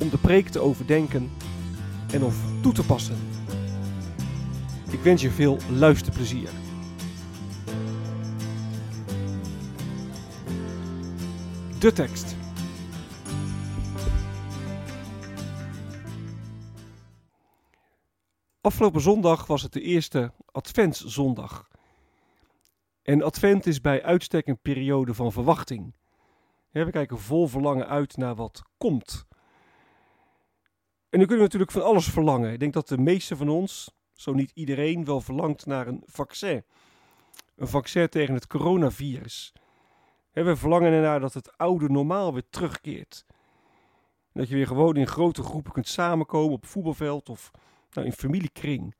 [0.00, 1.30] om de preek te overdenken
[2.12, 3.16] en of toe te passen.
[4.90, 6.48] Ik wens je veel luisterplezier.
[11.78, 12.36] De tekst.
[18.60, 21.68] Afgelopen zondag was het de eerste Adventszondag.
[23.02, 25.94] En Advent is bij uitstek een periode van verwachting.
[26.70, 29.26] We kijken vol verlangen uit naar wat komt.
[31.16, 32.52] En nu kunnen we natuurlijk van alles verlangen.
[32.52, 36.64] Ik denk dat de meeste van ons, zo niet iedereen, wel verlangt naar een vaccin.
[37.56, 39.52] Een vaccin tegen het coronavirus.
[40.32, 43.26] We verlangen ernaar dat het oude normaal weer terugkeert.
[44.32, 47.50] Dat je weer gewoon in grote groepen kunt samenkomen op voetbalveld of
[47.92, 48.94] nou, in familiekring.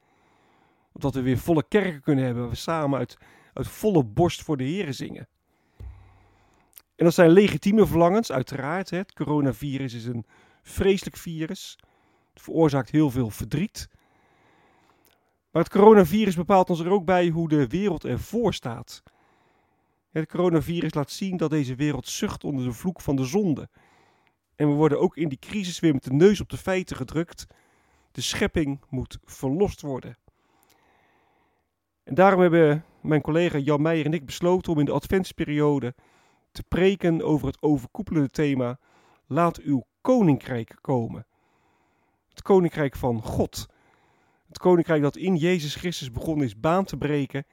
[0.92, 3.17] Dat we weer volle kerken kunnen hebben waar we samen uit,
[3.53, 5.28] uit volle borst voor de Heren zingen.
[6.94, 8.91] En dat zijn legitieme verlangens, uiteraard.
[8.91, 10.27] Het coronavirus is een
[10.62, 11.77] vreselijk virus.
[12.36, 13.88] Het veroorzaakt heel veel verdriet.
[15.50, 19.02] Maar het coronavirus bepaalt ons er ook bij hoe de wereld ervoor staat.
[20.10, 23.69] Het coronavirus laat zien dat deze wereld zucht onder de vloek van de zonde.
[24.56, 27.46] En we worden ook in die crisis weer met de neus op de feiten gedrukt.
[28.12, 30.16] De schepping moet verlost worden.
[32.02, 35.94] En daarom hebben mijn collega Jan Meijer en ik besloten om in de adventsperiode
[36.52, 38.78] te preken over het overkoepelende thema
[39.26, 41.26] Laat uw koninkrijk komen.
[42.36, 43.66] Het koninkrijk van God.
[44.48, 47.47] Het koninkrijk dat in Jezus Christus begonnen is baan te breken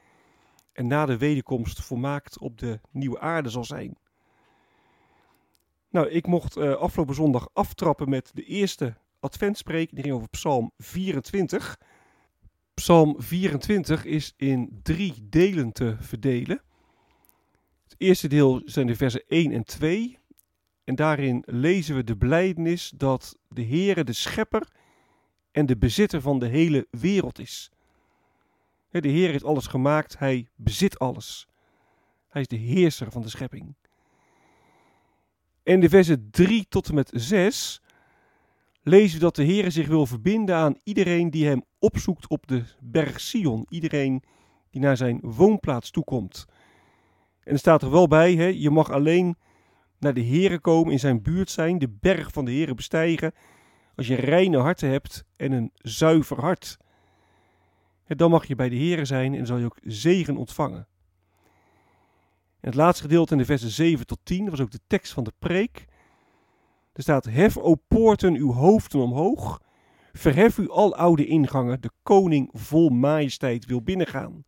[0.74, 3.98] en na de wederkomst volmaakt op de nieuwe aarde zal zijn.
[5.90, 9.90] Nou, ik mocht uh, afgelopen zondag aftrappen met de eerste adventspreek.
[9.92, 11.80] Die ging over Psalm 24.
[12.74, 16.62] Psalm 24 is in drie delen te verdelen.
[17.84, 20.20] Het eerste deel zijn de versen 1 en 2.
[20.84, 24.68] En daarin lezen we de blijdenis dat de Heere de schepper
[25.52, 27.72] en de bezitter van de hele wereld is.
[28.90, 31.48] De Heer heeft alles gemaakt, hij bezit alles.
[32.28, 33.76] Hij is de heerser van de schepping.
[35.64, 37.82] En de versen 3 tot en met 6
[38.82, 42.64] lezen we dat de Heer zich wil verbinden aan iedereen die hem opzoekt op de
[42.80, 43.66] berg Sion.
[43.70, 44.24] Iedereen
[44.70, 46.46] die naar zijn woonplaats toekomt.
[47.44, 49.38] En er staat er wel bij, hè, je mag alleen
[50.04, 53.34] naar de Heer komen, in zijn buurt zijn, de berg van de Heer bestijgen,
[53.96, 56.78] als je reine harten hebt en een zuiver hart.
[58.08, 60.88] Dan mag je bij de Heer zijn en zal je ook zegen ontvangen.
[62.60, 65.14] En het laatste gedeelte in de versen 7 tot 10, dat was ook de tekst
[65.14, 65.86] van de preek.
[66.94, 69.62] Er staat, hef o poorten uw hoofden omhoog,
[70.14, 74.44] verhef u al oude ingangen, de koning vol majesteit wil binnengaan.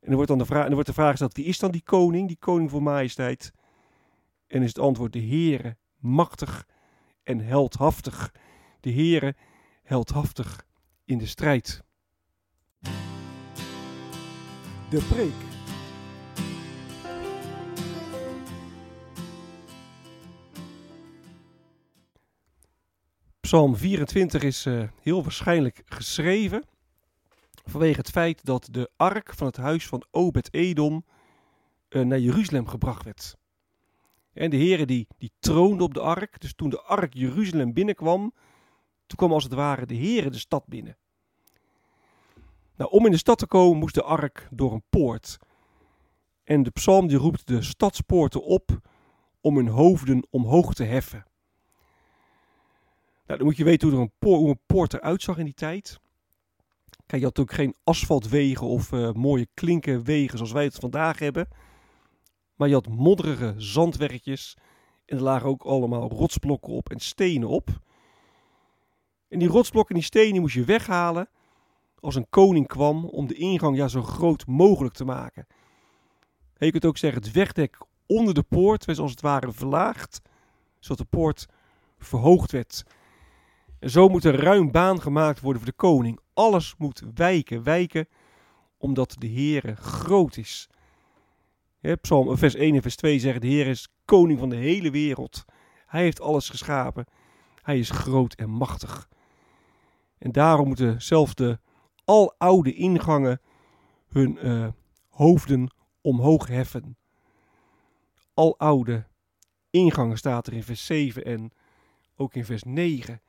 [0.00, 1.82] En er wordt dan de vraag, er wordt de vraag gesteld, wie is dan die
[1.84, 3.52] koning, die koning vol majesteit?
[4.52, 6.66] En is het antwoord, de Heere, machtig
[7.22, 8.34] en heldhaftig.
[8.80, 9.34] De Heere,
[9.82, 10.66] heldhaftig
[11.04, 11.82] in de strijd.
[14.90, 15.34] De preek.
[23.40, 26.64] Psalm 24 is uh, heel waarschijnlijk geschreven
[27.64, 31.04] vanwege het feit dat de ark van het huis van Obed-Edom
[31.88, 33.40] uh, naar Jeruzalem gebracht werd.
[34.32, 38.32] En de heren die, die troonde op de ark, dus toen de ark Jeruzalem binnenkwam,
[39.06, 40.96] toen kwam als het ware de heren de stad binnen.
[42.76, 45.38] Nou, om in de stad te komen moest de ark door een poort.
[46.44, 48.80] En de psalm die roept de stadspoorten op
[49.40, 51.26] om hun hoofden omhoog te heffen.
[53.26, 56.00] Nou, dan moet je weten hoe, een, poort, een poort eruit zag in die tijd.
[57.06, 61.48] Kijk, je had natuurlijk geen asfaltwegen of uh, mooie klinkenwegen zoals wij het vandaag hebben.
[62.62, 64.56] Maar je had modderige zandweggetjes
[65.04, 67.68] En er lagen ook allemaal rotsblokken op en stenen op.
[69.28, 71.28] En die rotsblokken en die stenen moest je weghalen
[72.00, 75.46] als een koning kwam om de ingang ja, zo groot mogelijk te maken.
[76.56, 80.20] En je kunt ook zeggen, het wegdek onder de poort werd als het ware verlaagd,
[80.78, 81.46] zodat de poort
[81.98, 82.84] verhoogd werd.
[83.78, 86.20] En zo moet er ruim baan gemaakt worden voor de koning.
[86.34, 88.08] Alles moet wijken, wijken,
[88.78, 90.68] omdat de Heere groot is.
[92.00, 95.44] Psalm vers 1 en vers 2 zeggen, de Heer is koning van de hele wereld.
[95.86, 97.06] Hij heeft alles geschapen.
[97.62, 99.08] Hij is groot en machtig.
[100.18, 101.58] En daarom moeten zelfs de
[102.04, 103.40] aloude ingangen
[104.08, 104.68] hun uh,
[105.08, 106.96] hoofden omhoog heffen.
[108.34, 109.06] Aloude
[109.70, 111.52] ingangen staat er in vers 7 en
[112.16, 113.20] ook in vers 9.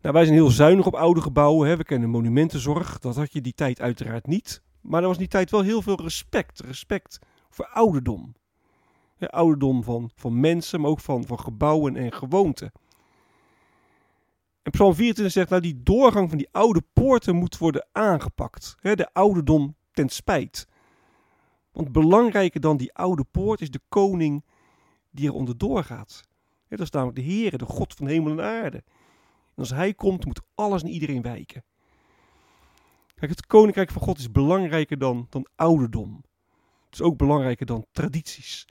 [0.00, 1.68] Nou, wij zijn heel zuinig op oude gebouwen.
[1.68, 1.76] Hè.
[1.76, 2.98] We kennen monumentenzorg.
[2.98, 4.62] Dat had je die tijd uiteraard niet.
[4.80, 6.60] Maar er was in die tijd wel heel veel respect.
[6.60, 7.18] Respect
[7.50, 8.34] voor ouderdom.
[9.16, 12.72] Ja, ouderdom van, van mensen, maar ook van, van gebouwen en gewoonten.
[14.62, 18.76] En Psalm 24 zegt, nou die doorgang van die oude poorten moet worden aangepakt.
[18.80, 20.68] De ouderdom ten spijt.
[21.72, 24.44] Want belangrijker dan die oude poort is de koning
[25.10, 26.22] die er onderdoor gaat.
[26.68, 28.76] Dat is namelijk de Heer, de God van hemel en aarde.
[28.76, 31.64] En als Hij komt, moet alles en iedereen wijken.
[33.18, 36.24] Kijk, het koninkrijk van God is belangrijker dan, dan ouderdom.
[36.84, 38.66] Het is ook belangrijker dan tradities.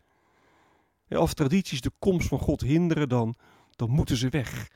[1.09, 3.35] Als tradities de komst van God hinderen, dan,
[3.75, 4.69] dan moeten ze weg.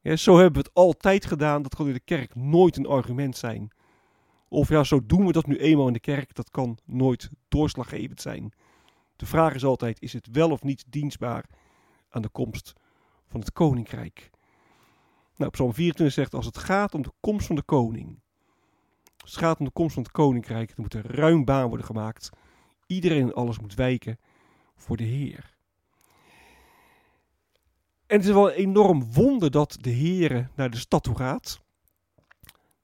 [0.00, 1.62] Ja, zo hebben we het altijd gedaan.
[1.62, 3.70] Dat kan in de kerk nooit een argument zijn.
[4.48, 6.34] Of ja, zo doen we dat nu eenmaal in de kerk.
[6.34, 8.52] Dat kan nooit doorslaggevend zijn.
[9.16, 11.44] De vraag is altijd: is het wel of niet dienstbaar
[12.08, 12.72] aan de komst
[13.26, 14.30] van het koninkrijk?
[15.38, 18.20] Nou, Psalm 24 zegt: Als het gaat om de komst van de koning.
[19.22, 21.86] Als het gaat om de komst van het koninkrijk, dan moet er ruim baan worden
[21.86, 22.30] gemaakt.
[22.86, 24.18] Iedereen en alles moet wijken
[24.76, 25.56] voor de Heer.
[28.06, 31.60] En het is wel een enorm wonder dat de Heer naar de stad toe gaat.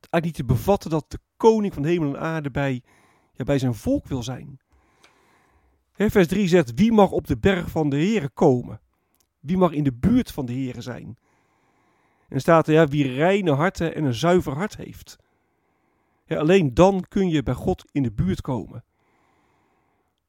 [0.00, 2.82] Het eigenlijk niet te bevatten dat de koning van hemel en aarde bij,
[3.32, 4.60] ja, bij zijn volk wil zijn.
[5.92, 8.80] vers 3 zegt, wie mag op de berg van de Heer komen?
[9.40, 11.18] Wie mag in de buurt van de Heer zijn?
[12.34, 15.16] En staat er, ja, wie reine harten en een zuiver hart heeft.
[16.26, 18.84] Ja, alleen dan kun je bij God in de buurt komen.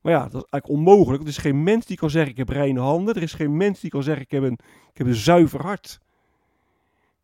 [0.02, 1.24] Maar ja, dat is eigenlijk onmogelijk.
[1.24, 3.16] Er is geen mens die kan zeggen ik heb reine handen.
[3.16, 4.60] Er is geen mens die kan zeggen ik heb een,
[4.92, 6.00] ik heb een zuiver hart.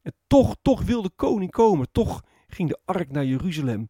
[0.01, 1.87] En toch, toch wil de koning komen.
[1.91, 3.89] Toch ging de ark naar Jeruzalem.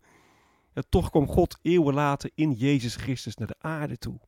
[0.74, 4.20] En toch kwam God eeuwen later in Jezus Christus naar de aarde toe.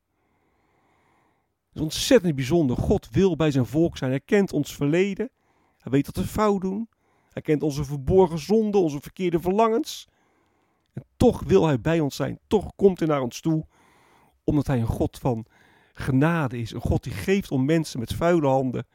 [1.66, 2.76] Het is ontzettend bijzonder.
[2.76, 4.10] God wil bij zijn volk zijn.
[4.10, 5.30] Hij kent ons verleden.
[5.84, 6.88] Hij weet dat we fout doen.
[7.30, 10.08] Hij kent onze verborgen zonden, onze verkeerde verlangens.
[10.92, 12.38] En toch wil hij bij ons zijn.
[12.46, 13.66] Toch komt hij naar ons toe
[14.44, 15.46] omdat hij een God van
[15.92, 16.72] genade is.
[16.72, 18.86] Een God die geeft om mensen met vuile handen.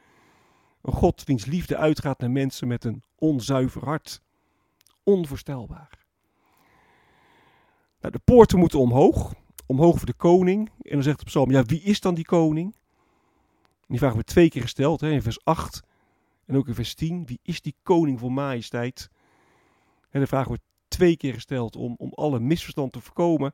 [0.81, 4.21] Een God wiens liefde uitgaat naar mensen met een onzuiver hart.
[5.03, 6.05] Onvoorstelbaar.
[7.99, 9.33] Nou, de poorten moeten omhoog.
[9.65, 10.69] Omhoog voor de koning.
[10.81, 12.77] En dan zegt de psalm, ja, wie is dan die koning?
[13.87, 15.83] die vraag wordt twee keer gesteld, hè, in vers 8
[16.49, 17.25] en ook in vers 10.
[17.25, 19.09] Wie is die koning voor majesteit?
[20.09, 23.53] En de vraag wordt twee keer gesteld om, om alle misverstand te voorkomen.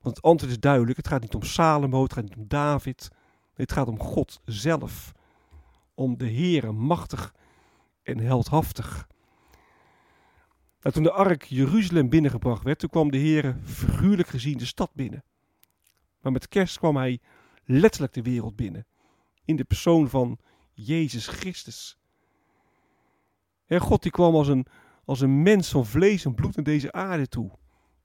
[0.00, 0.96] Want het antwoord is duidelijk.
[0.96, 3.10] Het gaat niet om Salomo, het gaat niet om David.
[3.54, 5.12] het gaat om God zelf.
[5.94, 7.34] Om de Heere, machtig
[8.02, 9.08] en heldhaftig.
[10.80, 14.90] Nou, toen de ark Jeruzalem binnengebracht werd, toen kwam de Heere figuurlijk gezien de stad
[14.94, 15.24] binnen.
[16.20, 17.20] Maar met kerst kwam hij
[17.64, 18.86] letterlijk de wereld binnen.
[19.44, 20.38] In de persoon van
[20.76, 21.98] Jezus Christus.
[23.66, 24.66] En God die kwam als een,
[25.04, 27.50] als een mens van vlees en bloed naar deze aarde toe.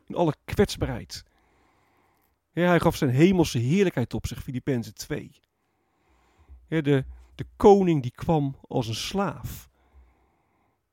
[0.07, 1.23] In alle kwetsbaarheid.
[2.53, 5.39] Ja, hij gaf zijn hemelse heerlijkheid op zich, Filippenzen 2.
[6.67, 9.69] Ja, de, de koning die kwam als een slaaf.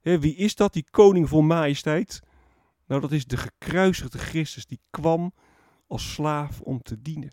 [0.03, 2.23] Wie is dat, die koning vol majesteit?
[2.87, 5.33] Nou, dat is de gekruisigde Christus, die kwam
[5.87, 7.33] als slaaf om te dienen.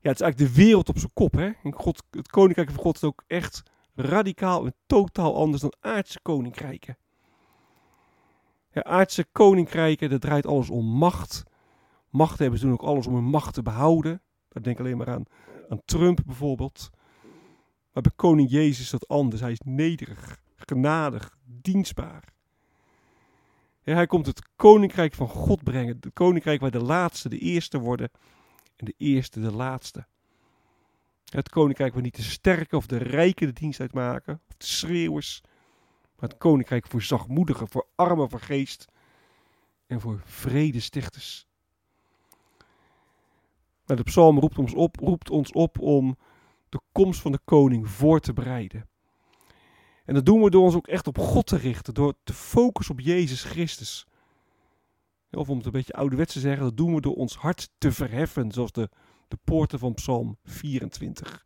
[0.00, 1.32] Ja, het is eigenlijk de wereld op zijn kop.
[1.32, 1.50] Hè?
[1.62, 3.62] En God, het koninkrijk van God is ook echt
[3.94, 6.98] radicaal en totaal anders dan aardse koninkrijken.
[8.70, 11.44] Ja, aardse koninkrijken, dat draait alles om macht,
[12.10, 14.22] Macht hebben ze doen ook alles om hun macht te behouden.
[14.62, 15.24] Denk alleen maar aan,
[15.84, 16.90] Trump bijvoorbeeld.
[17.92, 19.40] Maar bij koning Jezus is dat anders.
[19.40, 22.24] Hij is nederig, genadig, dienstbaar.
[23.82, 25.98] hij komt het koninkrijk van God brengen.
[26.00, 28.10] Het koninkrijk waar de laatste de eerste worden
[28.78, 30.06] en de eerste de laatste.
[31.24, 35.40] Het koninkrijk waar niet de sterke of de rijken de dienst uitmaken, of de schreeuwers.
[36.16, 38.86] Maar het koninkrijk voor zachtmoedigen, voor armen van geest
[39.86, 41.46] en voor vredestichters.
[43.86, 46.16] Nou, de psalm roept ons, op, roept ons op om
[46.68, 48.88] de komst van de koning voor te bereiden.
[50.04, 52.94] En dat doen we door ons ook echt op God te richten, door te focussen
[52.94, 54.06] op Jezus Christus.
[55.30, 57.92] Of om het een beetje ouderwets te zeggen, dat doen we door ons hart te
[57.92, 58.88] verheffen, zoals de,
[59.28, 61.44] de poorten van Psalm 24.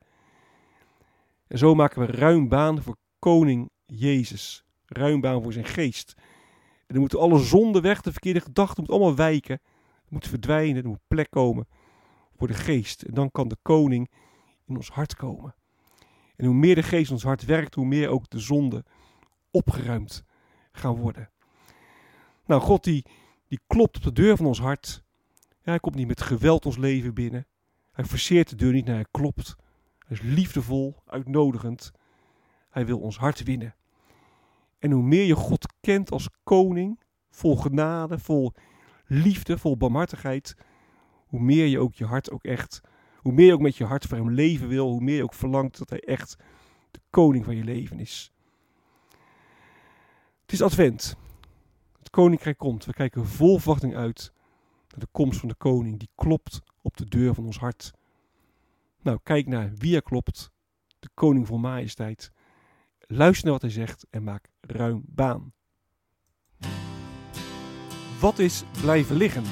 [1.46, 4.64] En zo maken we ruim baan voor koning Jezus.
[4.86, 6.14] Ruim baan voor zijn geest.
[6.86, 9.60] En dan moeten alle zonden weg, de verkeerde gedachten moeten allemaal wijken.
[10.08, 11.68] moeten verdwijnen, er moet plek komen
[12.36, 13.02] voor de geest.
[13.02, 14.10] En dan kan de koning
[14.66, 15.54] in ons hart komen.
[16.36, 18.84] En hoe meer de geest in ons hart werkt, hoe meer ook de zonden
[19.50, 20.24] opgeruimd
[20.72, 21.30] gaan worden.
[22.46, 23.06] Nou, God die,
[23.52, 25.02] die klopt op de deur van ons hart.
[25.62, 27.46] Hij komt niet met geweld ons leven binnen.
[27.92, 29.56] Hij forceert de deur niet naar, hij klopt.
[29.98, 31.92] Hij is liefdevol, uitnodigend.
[32.70, 33.74] Hij wil ons hart winnen.
[34.78, 38.52] En hoe meer je God kent als koning, vol genade, vol
[39.06, 40.56] liefde, vol barmhartigheid,
[41.26, 42.80] hoe meer je ook je hart ook echt,
[43.16, 45.34] hoe meer je ook met je hart voor hem leven wil, hoe meer je ook
[45.34, 46.36] verlangt dat hij echt
[46.90, 48.32] de koning van je leven is.
[50.42, 51.16] Het is advent.
[52.12, 52.84] Koninkrijk komt.
[52.84, 54.32] We kijken vol verwachting uit
[54.88, 57.92] naar de komst van de koning die klopt op de deur van ons hart.
[59.02, 60.50] Nou, kijk naar wie er klopt,
[60.98, 62.32] de koning van majesteit.
[62.98, 65.52] Luister naar wat hij zegt en maak ruim baan.
[68.20, 69.44] Wat is blijven liggen?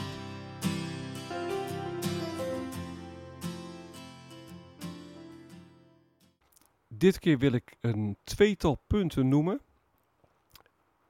[6.89, 9.61] Dit keer wil ik een tweetal punten noemen.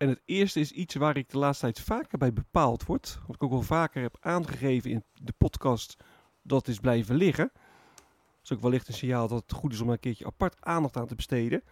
[0.01, 3.19] En het eerste is iets waar ik de laatste tijd vaker bij bepaald word.
[3.27, 5.97] Wat ik ook wel vaker heb aangegeven in de podcast.
[6.43, 7.51] Dat is blijven liggen.
[7.55, 10.97] Dat is ook wellicht een signaal dat het goed is om een keertje apart aandacht
[10.97, 11.63] aan te besteden.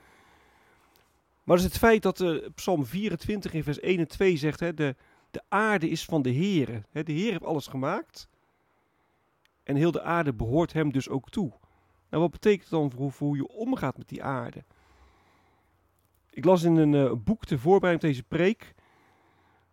[1.45, 4.61] Maar dat is het feit dat uh, Psalm 24 in vers 1 en 2 zegt:
[4.61, 4.97] hè, de,
[5.31, 6.85] de aarde is van de Heer.
[6.93, 8.29] De Heer heeft alles gemaakt.
[9.63, 11.53] En heel de aarde behoort hem dus ook toe.
[12.11, 14.65] Nou, wat betekent dan voor, hoe je omgaat met die aarde?
[16.39, 18.75] Ik las in een uh, boek te voorbereiding deze preek.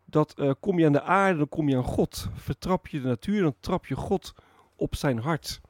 [0.05, 2.29] Dat uh, kom je aan de aarde, dan kom je aan God.
[2.33, 4.33] Vertrap je de natuur, dan trap je God
[4.75, 5.61] op zijn hart.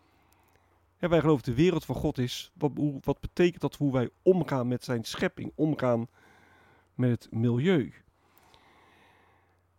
[0.99, 2.51] Ja, wij geloven de wereld van God is.
[2.53, 6.07] Wat, hoe, wat betekent dat hoe wij omgaan met zijn schepping, omgaan
[6.93, 7.93] met het milieu?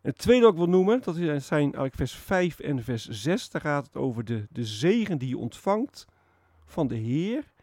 [0.01, 3.51] Het tweede wat ik wil noemen, dat zijn eigenlijk vers 5 en vers 6.
[3.51, 6.07] Daar gaat het over de, de zegen die je ontvangt
[6.65, 7.55] van de Heer.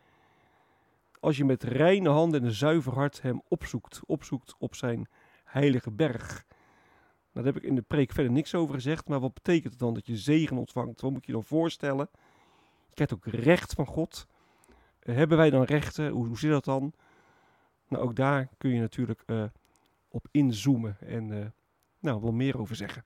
[1.24, 4.01] Als je met reine handen en een zuiver hart hem opzoekt.
[4.06, 5.08] Opzoekt op zijn
[5.44, 6.46] heilige berg.
[7.32, 9.08] Nou, daar heb ik in de preek verder niks over gezegd.
[9.08, 11.01] Maar wat betekent het dan dat je zegen ontvangt?
[11.01, 12.10] Wat moet je dan voorstellen?
[12.88, 14.27] Je krijgt ook recht van God.
[15.00, 16.10] Hebben wij dan rechten?
[16.10, 16.94] Hoe, hoe zit dat dan?
[17.88, 19.44] Nou, ook daar kun je natuurlijk uh,
[20.10, 21.46] op inzoomen en uh,
[22.00, 23.03] nou, wel meer over zeggen.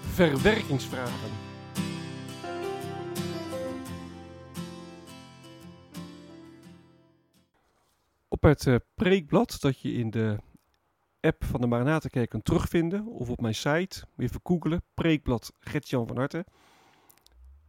[0.00, 1.47] Verwerkingsvragen.
[8.38, 10.36] Op het uh, preekblad dat je in de
[11.20, 16.16] app van de Maranatenkerk kunt terugvinden, of op mijn site, even googelen, preekblad Gertjan van
[16.16, 16.44] Harten.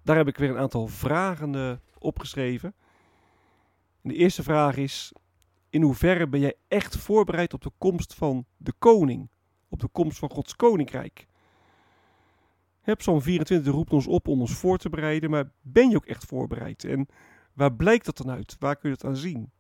[0.03, 2.73] Daar heb ik weer een aantal vragen uh, opgeschreven.
[4.01, 5.13] En de eerste vraag is,
[5.69, 9.29] in hoeverre ben jij echt voorbereid op de komst van de koning?
[9.69, 11.27] Op de komst van Gods koninkrijk?
[12.83, 16.25] Psalm 24 roept ons op om ons voor te bereiden, maar ben je ook echt
[16.25, 16.83] voorbereid?
[16.83, 17.07] En
[17.53, 18.55] waar blijkt dat dan uit?
[18.59, 19.51] Waar kun je het aan zien?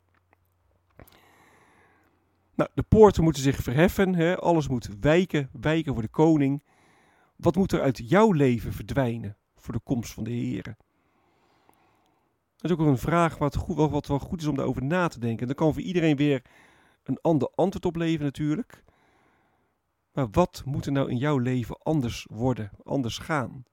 [2.59, 4.37] Nou, de poorten moeten zich verheffen, hè?
[4.37, 6.63] alles moet wijken, wijken voor de koning.
[7.35, 10.63] Wat moet er uit jouw leven verdwijnen voor de komst van de Heer?
[12.55, 15.19] Dat is ook een vraag wat, goed, wat wel goed is om daarover na te
[15.19, 15.39] denken.
[15.39, 16.41] En dan kan voor iedereen weer
[17.03, 18.83] een ander antwoord op leven natuurlijk.
[20.11, 23.65] Maar wat moet er nou in jouw leven anders worden, anders gaan?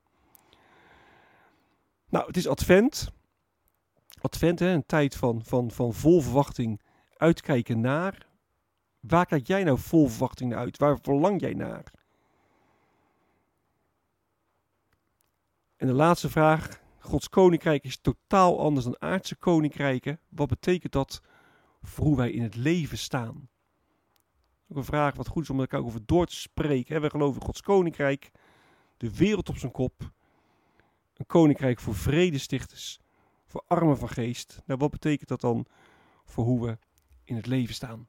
[2.09, 3.13] Nou, het is advent.
[4.21, 6.81] Advent, hè, een tijd van, van, van vol verwachting
[7.17, 8.35] uitkijken naar.
[9.09, 10.79] Waar kijk jij nou vol verwachting uit?
[10.79, 11.85] Waar verlang jij naar?
[15.77, 16.81] En de laatste vraag.
[16.99, 20.21] Gods koninkrijk is totaal anders dan aardse koninkrijken.
[20.29, 21.23] Wat betekent dat
[21.83, 23.49] voor hoe wij in het leven staan?
[24.69, 27.01] Ook een vraag wat goed is om elkaar over door te spreken.
[27.01, 28.31] We geloven in Gods koninkrijk,
[28.97, 30.11] de wereld op zijn kop.
[31.15, 33.01] Een koninkrijk voor vredestichters,
[33.45, 34.63] voor armen van geest.
[34.65, 35.67] Nou, wat betekent dat dan
[36.25, 36.79] voor hoe we
[37.25, 38.09] in het leven staan?